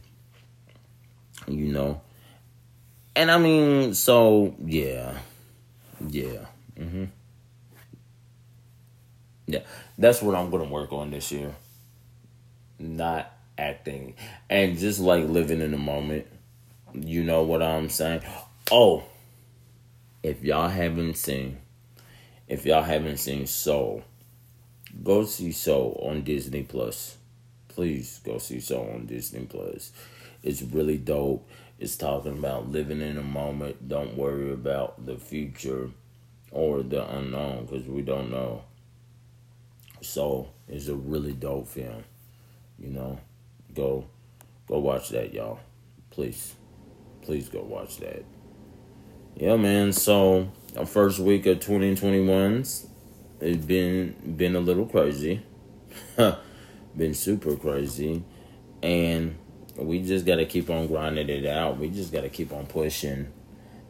you 1.47 1.73
know. 1.73 2.01
And 3.15 3.31
I 3.31 3.39
mean, 3.39 3.95
so 3.95 4.55
yeah, 4.65 5.19
yeah. 6.09 6.47
Mm-hmm. 6.79 7.05
Yeah, 9.53 9.61
that's 9.99 10.23
what 10.23 10.35
I'm 10.35 10.51
gonna 10.51 10.65
work 10.65 10.93
on 10.93 11.11
this 11.11 11.31
year. 11.31 11.55
Not 12.79 13.31
acting 13.59 14.15
and 14.49 14.79
just 14.79 14.99
like 14.99 15.29
living 15.29 15.61
in 15.61 15.73
the 15.73 15.79
moment. 15.79 16.27
You 16.95 17.23
know 17.23 17.43
what 17.43 17.63
I'm 17.63 17.91
saying? 17.91 18.23
Oh, 18.71 19.05
if 20.23 20.43
y'all 20.43 20.69
haven't 20.69 21.17
seen, 21.17 21.59
if 22.49 22.65
y'all 22.65 22.83
haven't 22.83 23.19
seen 23.19 23.47
Soul, 23.47 24.05
go 25.03 25.25
see 25.25 25.53
Soul 25.53 26.01
on 26.03 26.23
Disney 26.23 26.63
Plus. 26.63 27.19
Please 27.69 28.21
go 28.25 28.39
see 28.39 28.61
Soul 28.61 28.91
on 28.95 29.07
Disney 29.07 29.45
Plus. 29.45 29.93
It's 30.43 30.63
really 30.63 30.97
dope. 30.97 31.47
It's 31.79 31.97
talking 31.97 32.39
about 32.39 32.71
living 32.71 33.01
in 33.01 33.17
the 33.17 33.23
moment. 33.23 33.89
Don't 33.89 34.17
worry 34.17 34.51
about 34.51 35.05
the 35.05 35.17
future 35.17 35.91
or 36.51 36.83
the 36.83 37.07
unknown 37.17 37.67
because 37.67 37.87
we 37.87 38.03
don't 38.03 38.31
know. 38.31 38.63
So 40.03 40.51
it's 40.69 40.89
a 40.89 40.95
really 40.95 41.33
dope 41.33 41.69
film. 41.69 42.05
You 42.79 42.91
know, 42.91 43.21
go 43.73 44.07
go 44.67 44.79
watch 44.79 45.11
that, 45.11 45.33
y'all. 45.33 45.61
Please, 46.11 46.55
please 47.23 47.49
go 47.49 47.63
watch 47.63 47.99
that. 47.99 48.25
Yeah, 49.37 49.57
man. 49.57 49.93
So 49.93 50.51
our 50.77 50.87
first 50.87 51.19
week 51.19 51.47
of 51.47 51.61
2021's 51.61 52.87
it's 53.41 53.65
been 53.65 54.35
been 54.37 54.57
a 54.57 54.61
little 54.61 54.87
crazy, 54.87 55.43
been 56.97 57.15
super 57.15 57.57
crazy, 57.57 58.25
and 58.83 59.39
we 59.77 60.03
just 60.03 60.27
got 60.27 60.37
to 60.37 60.47
keep 60.47 60.69
on 60.69 60.89
grinding 60.89 61.29
it 61.29 61.47
out. 61.47 61.79
We 61.79 61.91
just 61.91 62.13
got 62.13 62.23
to 62.23 62.29
keep 62.29 62.53
on 62.53 62.67
pushing 62.67 63.33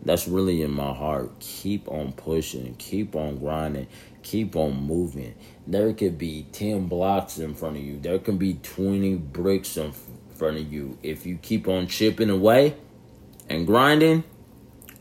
that's 0.04 0.26
really 0.26 0.62
in 0.62 0.72
my 0.72 0.92
heart. 0.92 1.38
Keep 1.40 1.88
on 1.88 2.12
pushing, 2.12 2.74
keep 2.76 3.14
on 3.14 3.38
grinding, 3.38 3.86
keep 4.22 4.56
on 4.56 4.82
moving. 4.82 5.34
There 5.66 5.92
could 5.92 6.18
be 6.18 6.46
10 6.52 6.86
blocks 6.86 7.38
in 7.38 7.54
front 7.54 7.76
of 7.76 7.82
you, 7.82 7.98
there 7.98 8.18
can 8.18 8.38
be 8.38 8.54
20 8.54 9.16
bricks 9.16 9.76
in 9.76 9.92
front 10.34 10.58
of 10.58 10.72
you. 10.72 10.98
If 11.02 11.26
you 11.26 11.36
keep 11.36 11.68
on 11.68 11.86
chipping 11.86 12.30
away 12.30 12.76
and 13.48 13.66
grinding, 13.66 14.24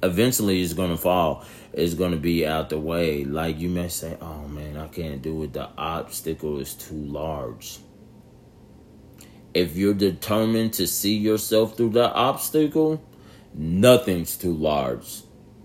eventually 0.03 0.61
it's 0.61 0.73
going 0.73 0.91
to 0.91 0.97
fall. 0.97 1.45
It's 1.73 1.93
going 1.93 2.11
to 2.11 2.17
be 2.17 2.45
out 2.45 2.69
the 2.69 2.79
way. 2.79 3.23
Like 3.23 3.59
you 3.59 3.69
may 3.69 3.87
say, 3.87 4.17
oh 4.21 4.47
man, 4.47 4.75
I 4.77 4.87
can't 4.87 5.21
do 5.21 5.43
it. 5.43 5.53
The 5.53 5.69
obstacle 5.77 6.59
is 6.59 6.73
too 6.73 6.95
large. 6.95 7.79
If 9.53 9.75
you're 9.75 9.93
determined 9.93 10.73
to 10.73 10.87
see 10.87 11.15
yourself 11.15 11.77
through 11.77 11.91
that 11.91 12.13
obstacle, 12.13 13.01
Nothing's 13.53 14.37
too 14.37 14.53
large. 14.53 15.23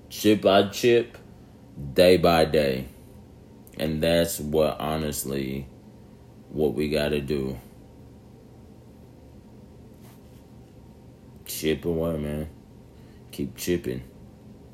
Chip 0.09 0.43
by 0.43 0.69
chip, 0.69 1.17
day 1.95 2.17
by 2.17 2.45
day. 2.45 2.89
And 3.79 4.03
that's 4.03 4.41
what 4.41 4.81
honestly 4.81 5.67
what 6.51 6.75
we 6.75 6.89
got 6.89 7.11
to 7.11 7.21
do. 7.21 7.59
chip 11.57 11.85
away, 11.85 12.19
man. 12.19 12.49
Keep 13.31 13.57
chipping. 13.57 14.03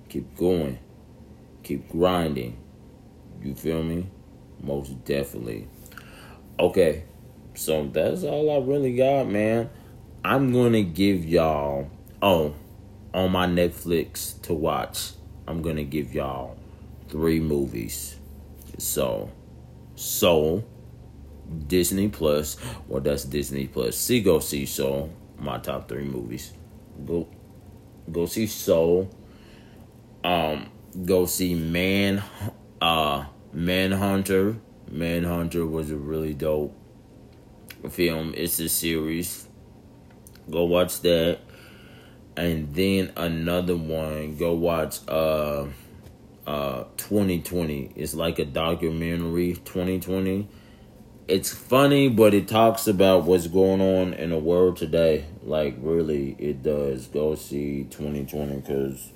Keep 0.08 0.36
going. 0.36 0.78
Keep 1.62 1.88
grinding. 1.90 2.58
You 3.40 3.54
feel 3.54 3.82
me? 3.82 4.08
Most 4.60 5.04
definitely. 5.04 5.68
Okay, 6.58 7.04
so 7.54 7.86
that's 7.86 8.24
all 8.24 8.50
I 8.50 8.66
really 8.66 8.96
got, 8.96 9.28
man. 9.28 9.70
I'm 10.24 10.52
gonna 10.52 10.82
give 10.82 11.24
y'all 11.24 11.90
oh 12.20 12.54
on 13.14 13.32
my 13.32 13.46
Netflix 13.46 14.40
to 14.42 14.54
watch. 14.54 15.12
I'm 15.46 15.62
gonna 15.62 15.84
give 15.84 16.14
y'all 16.14 16.56
three 17.08 17.40
movies. 17.40 18.16
So, 18.78 19.30
Soul, 19.94 20.64
Disney 21.66 22.08
Plus. 22.08 22.56
Well, 22.88 23.00
that's 23.00 23.24
Disney 23.24 23.66
Plus. 23.66 23.96
See, 23.96 24.20
go 24.20 24.40
see 24.40 24.66
Soul. 24.66 25.12
My 25.38 25.58
top 25.58 25.88
three 25.88 26.04
movies. 26.04 26.52
Go, 27.04 27.28
go 28.10 28.26
see 28.26 28.46
Soul. 28.46 29.10
Um, 30.24 30.70
go 31.04 31.26
see 31.26 31.54
Man, 31.54 32.22
uh, 32.80 33.24
Manhunter. 33.52 34.56
Manhunter 34.90 35.66
was 35.66 35.90
a 35.90 35.96
really 35.96 36.34
dope 36.34 36.76
film. 37.90 38.34
It's 38.36 38.58
a 38.60 38.68
series. 38.68 39.48
Go 40.50 40.64
watch 40.64 41.00
that. 41.00 41.38
And 42.36 42.74
then 42.74 43.12
another 43.16 43.76
one, 43.76 44.36
go 44.36 44.54
watch 44.54 44.98
uh 45.08 45.66
uh 46.46 46.84
2020. 46.96 47.92
It's 47.96 48.14
like 48.14 48.38
a 48.38 48.44
documentary 48.44 49.54
2020. 49.64 50.48
It's 51.28 51.52
funny, 51.52 52.08
but 52.08 52.34
it 52.34 52.48
talks 52.48 52.86
about 52.86 53.24
what's 53.24 53.46
going 53.46 53.80
on 53.80 54.14
in 54.14 54.30
the 54.30 54.38
world 54.38 54.76
today. 54.76 55.24
Like 55.42 55.76
really, 55.78 56.36
it 56.38 56.62
does. 56.62 57.06
Go 57.06 57.34
see 57.34 57.84
2020 57.90 58.62
cuz 58.62 59.12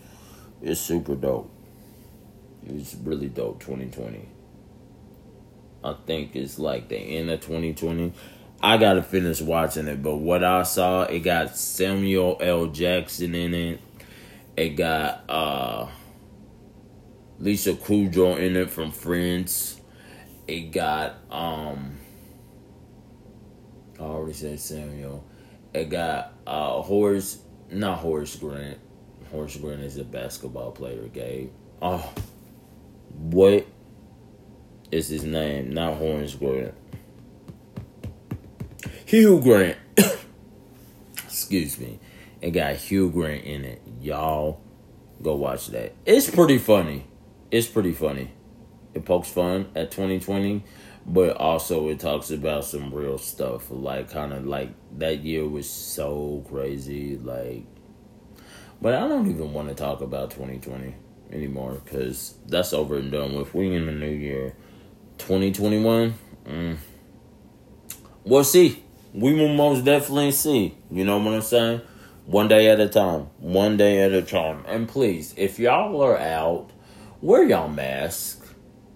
it's 0.62 0.80
super 0.80 1.14
dope. 1.14 1.50
It's 2.66 2.94
really 2.94 3.28
dope 3.28 3.60
2020. 3.60 4.28
I 5.84 5.94
think 6.06 6.34
it's 6.34 6.58
like 6.58 6.88
the 6.88 6.96
end 6.96 7.30
of 7.30 7.40
2020. 7.40 8.12
I 8.62 8.76
gotta 8.78 9.02
finish 9.02 9.40
watching 9.40 9.86
it, 9.86 10.02
but 10.02 10.16
what 10.16 10.42
I 10.42 10.62
saw, 10.62 11.02
it 11.02 11.20
got 11.20 11.56
Samuel 11.56 12.38
L. 12.40 12.66
Jackson 12.66 13.34
in 13.34 13.54
it. 13.54 13.80
It 14.56 14.70
got 14.70 15.24
uh 15.28 15.88
Lisa 17.38 17.74
Kudrow 17.74 18.38
in 18.38 18.56
it 18.56 18.70
from 18.70 18.90
Friends. 18.90 19.80
It 20.46 20.72
got 20.72 21.16
um 21.30 21.98
I 23.98 24.02
already 24.02 24.32
said 24.32 24.60
Samuel. 24.60 25.24
It 25.74 25.90
got 25.90 26.32
uh 26.46 26.82
Horace 26.82 27.40
not 27.70 27.98
Horace 27.98 28.36
Grant. 28.36 28.78
Horace 29.30 29.56
Grant 29.56 29.82
is 29.82 29.98
a 29.98 30.04
basketball 30.04 30.72
player, 30.72 31.08
Gabe. 31.08 31.50
Oh 31.82 32.12
what 33.12 33.66
is 34.90 35.08
his 35.08 35.24
name? 35.24 35.72
Not 35.72 35.94
Horace 35.94 36.34
Grant. 36.34 36.74
Hugh 39.04 39.40
Grant. 39.40 39.78
Excuse 41.24 41.78
me. 41.78 41.98
It 42.40 42.50
got 42.50 42.76
Hugh 42.76 43.10
Grant 43.10 43.44
in 43.44 43.64
it. 43.64 43.82
Y'all 44.00 44.60
go 45.22 45.36
watch 45.36 45.68
that. 45.68 45.94
It's 46.04 46.30
pretty 46.30 46.58
funny. 46.58 47.06
It's 47.56 47.66
pretty 47.66 47.92
funny. 47.92 48.30
It 48.92 49.06
pokes 49.06 49.30
fun 49.30 49.70
at 49.74 49.90
2020, 49.90 50.62
but 51.06 51.36
also 51.38 51.88
it 51.88 52.00
talks 52.00 52.30
about 52.30 52.64
some 52.64 52.92
real 52.92 53.16
stuff. 53.16 53.70
Like, 53.70 54.10
kind 54.10 54.34
of 54.34 54.46
like 54.46 54.70
that 54.98 55.20
year 55.20 55.48
was 55.48 55.68
so 55.68 56.44
crazy. 56.50 57.16
Like, 57.16 57.64
but 58.82 58.94
I 58.94 59.08
don't 59.08 59.30
even 59.30 59.54
want 59.54 59.68
to 59.68 59.74
talk 59.74 60.02
about 60.02 60.32
2020 60.32 60.94
anymore 61.32 61.80
because 61.82 62.34
that's 62.46 62.74
over 62.74 62.98
and 62.98 63.10
done 63.10 63.34
with. 63.34 63.54
We 63.54 63.74
in 63.74 63.86
the 63.86 63.92
new 63.92 64.06
year. 64.06 64.54
2021, 65.16 66.14
mm. 66.46 66.76
we'll 68.24 68.44
see 68.44 68.84
we 69.14 69.32
will 69.32 69.54
most 69.54 69.86
definitely 69.86 70.30
see. 70.30 70.76
You 70.90 71.04
know 71.04 71.16
what 71.16 71.32
I'm 71.32 71.40
saying? 71.40 71.80
One 72.26 72.48
day 72.48 72.68
at 72.68 72.80
a 72.80 72.88
time. 72.88 73.28
One 73.38 73.78
day 73.78 74.02
at 74.02 74.12
a 74.12 74.20
time. 74.20 74.62
And 74.66 74.86
please, 74.86 75.32
if 75.38 75.58
y'all 75.58 76.02
are 76.02 76.18
out, 76.18 76.70
wear 77.20 77.44
y'all 77.44 77.68
mask. 77.68 78.44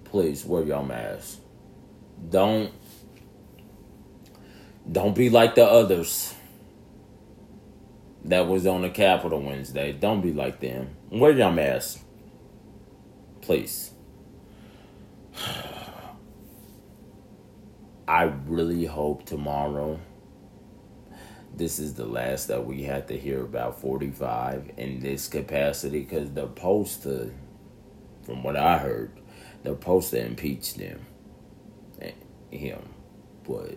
Please 0.04 0.44
wear 0.44 0.64
y'all 0.64 0.84
mask. 0.84 1.38
Don't 2.28 2.72
don't 4.90 5.14
be 5.14 5.30
like 5.30 5.54
the 5.54 5.64
others 5.64 6.34
that 8.24 8.46
was 8.48 8.66
on 8.66 8.82
the 8.82 8.90
Capitol 8.90 9.40
Wednesday. 9.40 9.92
Don't 9.92 10.20
be 10.20 10.32
like 10.32 10.60
them. 10.60 10.96
Wear 11.10 11.30
your 11.32 11.52
mask. 11.52 12.00
Please. 13.40 13.92
I 18.08 18.24
really 18.46 18.84
hope 18.86 19.24
tomorrow 19.24 20.00
this 21.54 21.78
is 21.78 21.94
the 21.94 22.06
last 22.06 22.48
that 22.48 22.64
we 22.64 22.82
had 22.82 23.06
to 23.08 23.16
hear 23.18 23.42
about 23.42 23.80
45 23.80 24.72
in 24.76 25.00
this 25.00 25.28
capacity 25.28 26.00
because 26.00 26.28
supposed 26.34 27.02
to, 27.04 27.32
from 28.30 28.44
what 28.44 28.56
I 28.56 28.78
heard, 28.78 29.10
they're 29.64 29.74
supposed 29.74 30.10
to 30.10 30.24
impeach 30.24 30.74
them, 30.74 31.04
him. 32.50 32.88
But 33.46 33.76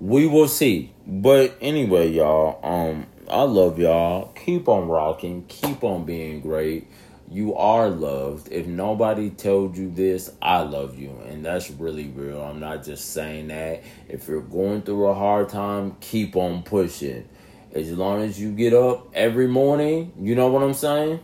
we 0.00 0.26
will 0.26 0.48
see. 0.48 0.92
But 1.06 1.56
anyway, 1.60 2.08
y'all, 2.08 2.58
um, 2.64 3.06
I 3.28 3.42
love 3.42 3.78
y'all. 3.78 4.28
Keep 4.32 4.68
on 4.68 4.88
rocking. 4.88 5.44
Keep 5.48 5.84
on 5.84 6.04
being 6.04 6.40
great 6.40 6.88
you 7.30 7.54
are 7.54 7.88
loved. 7.88 8.50
If 8.50 8.66
nobody 8.66 9.30
told 9.30 9.76
you 9.76 9.88
this, 9.88 10.32
I 10.42 10.62
love 10.62 10.98
you. 10.98 11.10
And 11.28 11.44
that's 11.44 11.70
really 11.70 12.08
real. 12.08 12.42
I'm 12.42 12.58
not 12.58 12.84
just 12.84 13.12
saying 13.12 13.48
that. 13.48 13.84
If 14.08 14.26
you're 14.26 14.40
going 14.40 14.82
through 14.82 15.06
a 15.06 15.14
hard 15.14 15.48
time, 15.48 15.96
keep 16.00 16.34
on 16.34 16.64
pushing. 16.64 17.28
As 17.72 17.92
long 17.92 18.22
as 18.22 18.40
you 18.40 18.50
get 18.50 18.74
up 18.74 19.10
every 19.14 19.46
morning, 19.46 20.12
you 20.18 20.34
know 20.34 20.48
what 20.48 20.64
I'm 20.64 20.74
saying? 20.74 21.20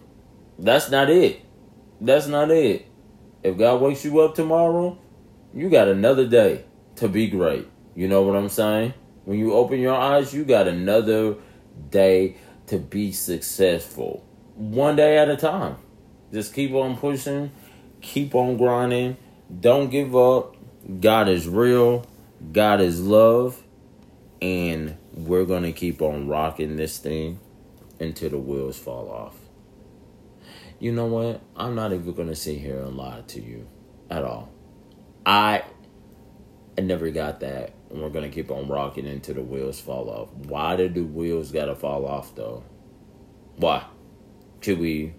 That's 0.58 0.90
not 0.90 1.10
it. 1.10 1.42
That's 2.00 2.26
not 2.26 2.50
it. 2.50 2.86
If 3.42 3.58
God 3.58 3.80
wakes 3.80 4.04
you 4.04 4.20
up 4.20 4.34
tomorrow, 4.34 4.98
you 5.54 5.70
got 5.70 5.88
another 5.88 6.26
day 6.26 6.64
to 6.96 7.08
be 7.08 7.28
great. 7.28 7.68
You 7.94 8.08
know 8.08 8.22
what 8.22 8.36
I'm 8.36 8.48
saying? 8.48 8.94
When 9.24 9.38
you 9.38 9.54
open 9.54 9.80
your 9.80 9.94
eyes, 9.94 10.34
you 10.34 10.44
got 10.44 10.68
another 10.68 11.36
day 11.90 12.36
to 12.66 12.78
be 12.78 13.12
successful. 13.12 14.24
One 14.54 14.96
day 14.96 15.18
at 15.18 15.28
a 15.28 15.36
time. 15.36 15.76
Just 16.32 16.54
keep 16.54 16.72
on 16.72 16.96
pushing, 16.96 17.52
keep 18.00 18.34
on 18.34 18.56
grinding. 18.56 19.16
Don't 19.60 19.90
give 19.90 20.16
up. 20.16 20.56
God 21.00 21.28
is 21.28 21.46
real. 21.46 22.04
God 22.52 22.80
is 22.80 23.00
love. 23.00 23.62
And 24.42 24.96
we're 25.12 25.44
going 25.44 25.62
to 25.62 25.72
keep 25.72 26.02
on 26.02 26.28
rocking 26.28 26.76
this 26.76 26.98
thing 26.98 27.40
until 28.00 28.30
the 28.30 28.38
wheels 28.38 28.78
fall 28.78 29.10
off. 29.10 29.45
You 30.78 30.92
know 30.92 31.06
what? 31.06 31.40
I'm 31.56 31.74
not 31.74 31.92
even 31.92 32.12
going 32.12 32.28
to 32.28 32.36
sit 32.36 32.58
here 32.58 32.80
and 32.80 32.96
lie 32.96 33.22
to 33.28 33.40
you 33.40 33.66
at 34.10 34.24
all. 34.24 34.50
I 35.24 35.64
I 36.76 36.82
never 36.82 37.10
got 37.10 37.40
that. 37.40 37.72
And 37.90 38.02
we're 38.02 38.10
going 38.10 38.28
to 38.28 38.34
keep 38.34 38.50
on 38.50 38.68
rocking 38.68 39.06
until 39.06 39.36
the 39.36 39.42
wheels 39.42 39.80
fall 39.80 40.10
off. 40.10 40.32
Why 40.34 40.76
did 40.76 40.94
the 40.94 41.02
wheels 41.02 41.52
got 41.52 41.66
to 41.66 41.74
fall 41.74 42.04
off, 42.06 42.34
though? 42.34 42.64
Why? 43.56 43.84
Should 44.60 44.78
we 44.78 45.14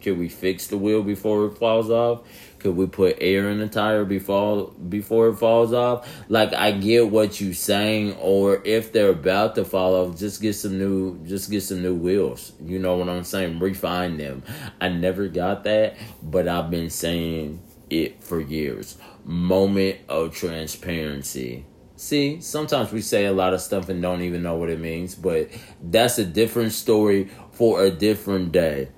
could 0.00 0.18
we 0.18 0.28
fix 0.28 0.66
the 0.66 0.78
wheel 0.78 1.02
before 1.02 1.46
it 1.46 1.58
falls 1.58 1.90
off? 1.90 2.22
Could 2.58 2.76
we 2.76 2.86
put 2.86 3.18
air 3.20 3.48
in 3.50 3.58
the 3.58 3.68
tire 3.68 4.04
before 4.04 4.72
before 4.88 5.28
it 5.28 5.36
falls 5.36 5.72
off? 5.72 6.08
Like 6.28 6.52
I 6.52 6.72
get 6.72 7.10
what 7.10 7.40
you're 7.40 7.54
saying, 7.54 8.16
or 8.20 8.60
if 8.64 8.92
they're 8.92 9.10
about 9.10 9.54
to 9.54 9.64
fall 9.64 9.94
off, 9.94 10.18
just 10.18 10.42
get 10.42 10.54
some 10.54 10.78
new 10.78 11.18
just 11.24 11.50
get 11.50 11.62
some 11.62 11.82
new 11.82 11.94
wheels. 11.94 12.52
You 12.60 12.78
know 12.78 12.96
what 12.96 13.08
I'm 13.08 13.24
saying? 13.24 13.58
Refine 13.60 14.16
them. 14.16 14.42
I 14.80 14.88
never 14.88 15.28
got 15.28 15.64
that, 15.64 15.96
but 16.22 16.48
I've 16.48 16.70
been 16.70 16.90
saying 16.90 17.62
it 17.90 18.22
for 18.22 18.40
years. 18.40 18.96
Moment 19.24 19.98
of 20.08 20.34
transparency. 20.34 21.64
See, 21.98 22.40
sometimes 22.40 22.92
we 22.92 23.02
say 23.02 23.24
a 23.24 23.32
lot 23.32 23.54
of 23.54 23.60
stuff 23.60 23.88
and 23.88 24.00
don't 24.00 24.22
even 24.22 24.42
know 24.42 24.54
what 24.54 24.70
it 24.70 24.78
means, 24.78 25.16
but 25.16 25.48
that's 25.82 26.16
a 26.18 26.24
different 26.24 26.72
story 26.72 27.28
for 27.50 27.82
a 27.82 27.90
different 27.90 28.52
day. 28.52 28.88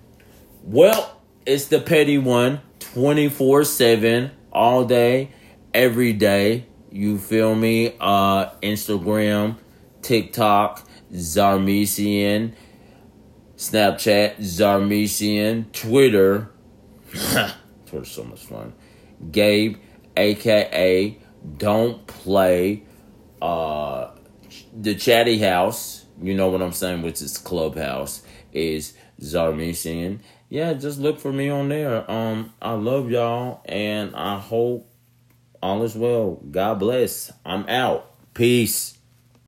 Well, 0.62 1.20
it's 1.46 1.66
the 1.66 1.80
petty 1.80 2.18
one 2.18 2.60
24 2.80 3.64
7 3.64 4.30
all 4.52 4.84
day, 4.84 5.30
every 5.72 6.12
day. 6.12 6.66
You 6.92 7.18
feel 7.18 7.54
me? 7.54 7.94
Uh, 7.98 8.50
Instagram, 8.62 9.56
TikTok, 10.02 10.86
Zarmesian, 11.12 12.52
Snapchat, 13.56 14.36
Zarmesian, 14.38 15.72
Twitter. 15.72 16.50
Twitter's 17.86 18.10
so 18.10 18.24
much 18.24 18.44
fun. 18.44 18.74
Gabe, 19.30 19.76
aka 20.16 21.18
Don't 21.56 22.06
Play, 22.06 22.82
uh, 23.40 24.10
the 24.78 24.94
Chatty 24.94 25.38
House. 25.38 26.04
you 26.22 26.34
know 26.34 26.48
what 26.48 26.60
I'm 26.60 26.72
saying, 26.72 27.02
which 27.02 27.22
is 27.22 27.38
Clubhouse, 27.38 28.22
is 28.52 28.94
Zarmesian. 29.20 30.20
Yeah, 30.50 30.72
just 30.72 30.98
look 30.98 31.20
for 31.20 31.32
me 31.32 31.48
on 31.48 31.68
there. 31.68 32.10
Um, 32.10 32.52
I 32.60 32.72
love 32.72 33.08
y'all, 33.08 33.62
and 33.66 34.16
I 34.16 34.40
hope 34.40 34.92
all 35.62 35.84
is 35.84 35.94
well. 35.94 36.42
God 36.50 36.80
bless. 36.80 37.32
I'm 37.46 37.68
out. 37.68 38.10
Peace. 38.34 38.98